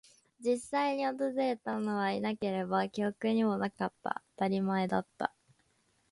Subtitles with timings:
[0.43, 4.23] 実際に訪れたものはいなければ、記憶にもなかった。
[4.35, 5.31] 当たり前だった。